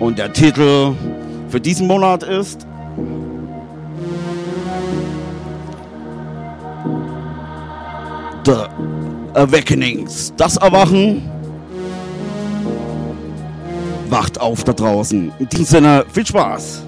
[0.01, 0.93] Und der Titel
[1.51, 2.67] für diesen Monat ist
[8.45, 8.65] The
[9.35, 10.35] Awakenings.
[10.37, 11.30] Das Erwachen.
[14.11, 15.33] Wacht auf da draußen.
[15.39, 16.83] In diesem Sinne, viel Spaß.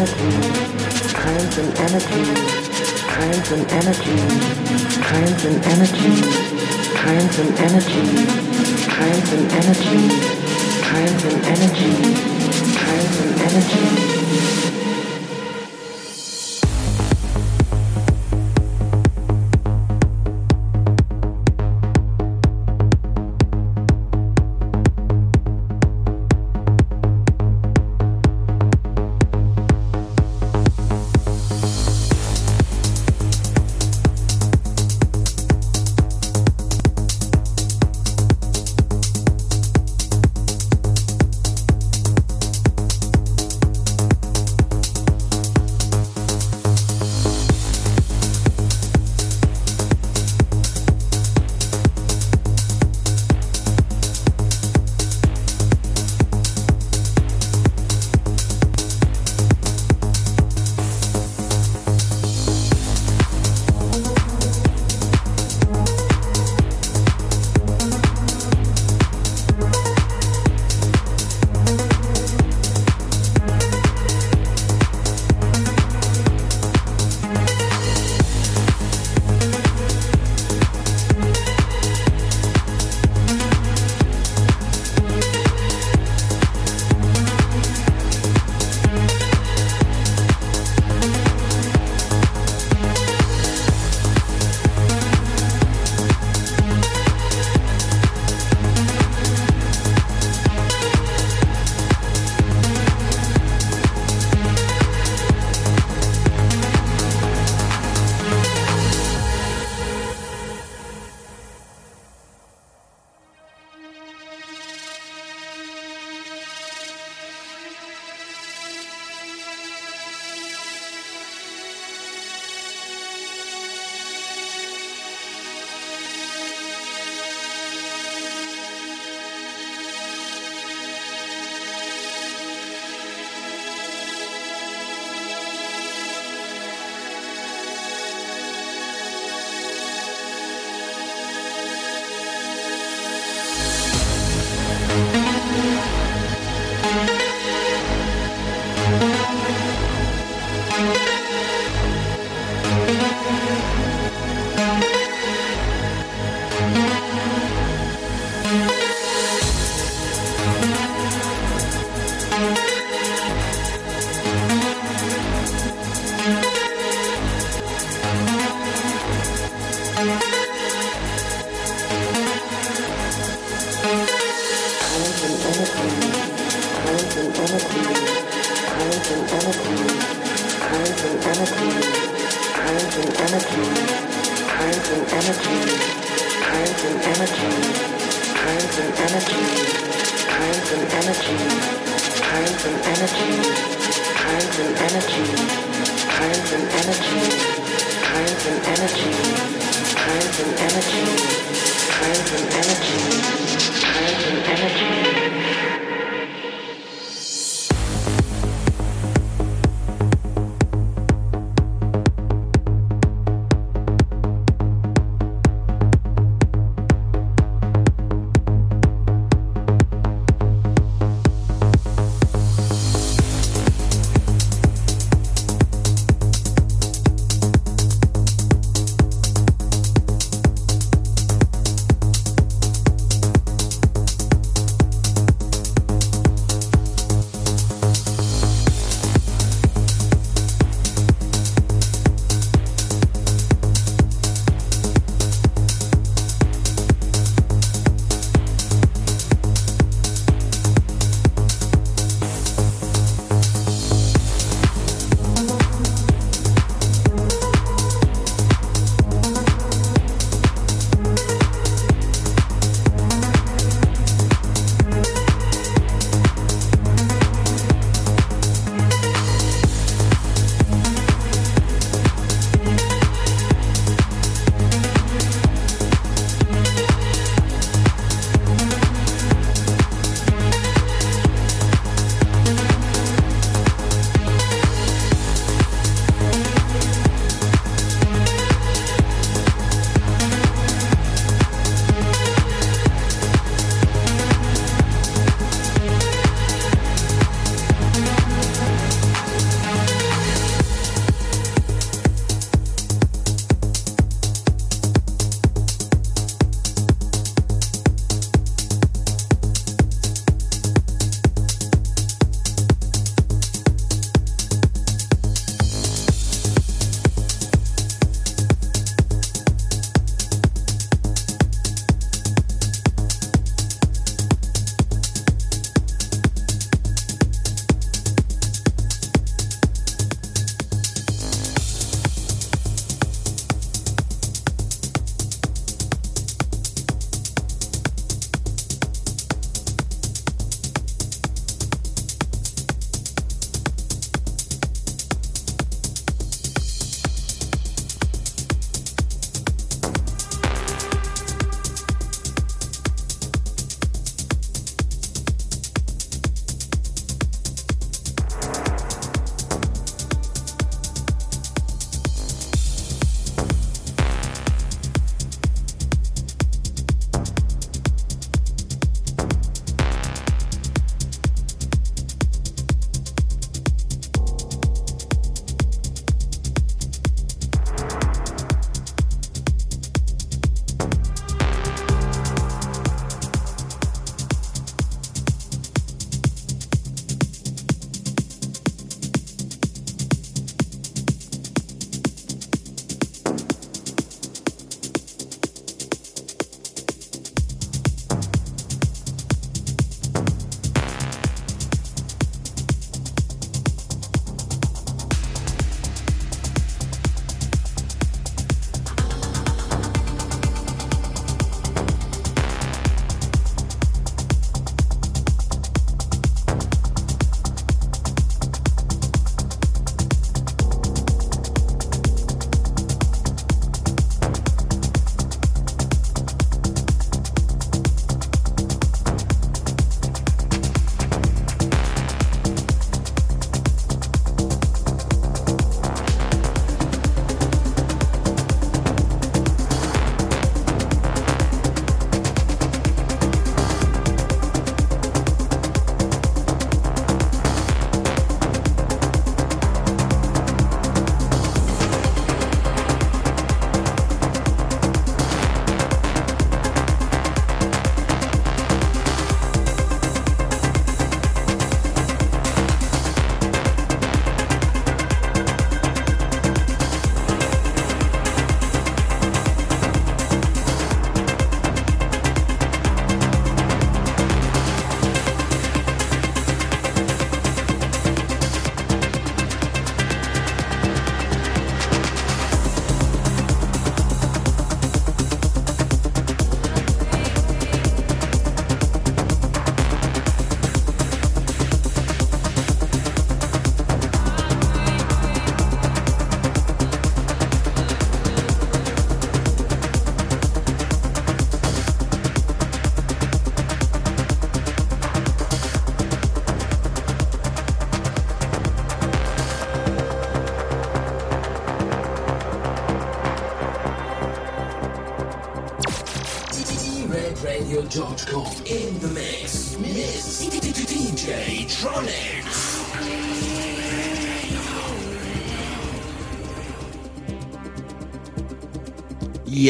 [0.00, 2.24] energy, trans and energy,
[3.06, 4.16] trans and energy,
[5.02, 6.22] trans and energy,
[6.94, 8.26] trans and energy,
[8.88, 10.08] trans and energy,
[10.80, 11.92] trans and energy,
[12.72, 14.19] trans and energy.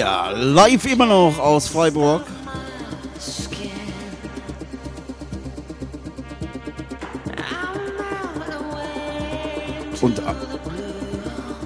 [0.00, 2.22] Ja, live immer noch aus Freiburg.
[10.00, 10.22] Und äh,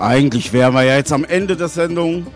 [0.00, 2.26] eigentlich wären wir ja jetzt am Ende der Sendung.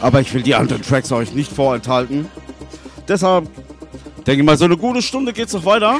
[0.00, 2.30] Aber ich will die anderen Tracks euch nicht vorenthalten.
[3.06, 3.46] Deshalb
[4.26, 5.98] denke ich mal, so eine gute Stunde geht's noch weiter.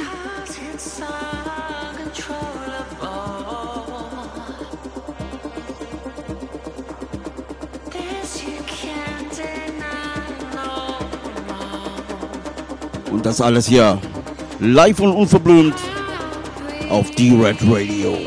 [13.35, 13.99] Das alles hier
[14.61, 15.75] live und unverblümt
[16.89, 18.17] auf D-Red Radio.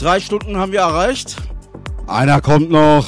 [0.00, 1.36] Drei Stunden haben wir erreicht.
[2.06, 3.06] Einer kommt noch.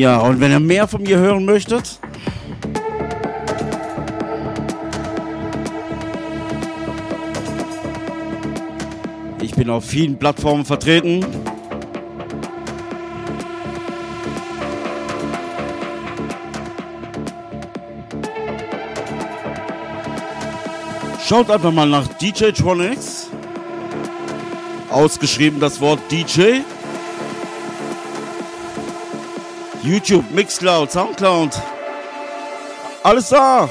[0.00, 2.00] Ja, und wenn ihr mehr von mir hören möchtet,
[9.42, 11.22] ich bin auf vielen Plattformen vertreten.
[21.26, 23.28] Schaut einfach mal nach DJ Tronics.
[24.88, 26.62] Ausgeschrieben das Wort DJ.
[29.82, 31.50] YouTube, Mixcloud, Soundcloud.
[33.02, 33.68] Alles da.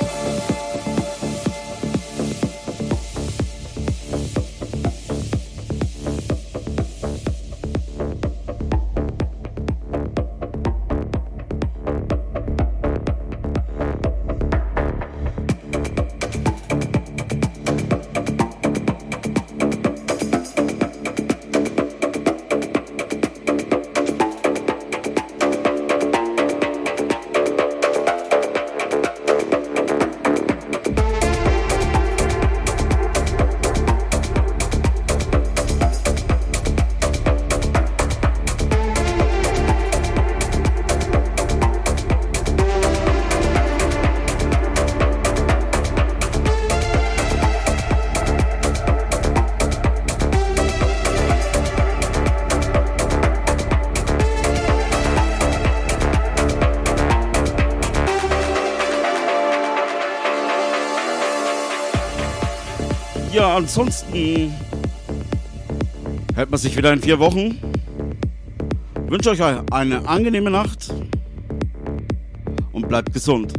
[63.60, 64.54] Ansonsten
[66.34, 67.60] hört man sich wieder in vier Wochen.
[69.08, 70.94] Wünsche euch eine angenehme Nacht
[72.72, 73.52] und bleibt gesund.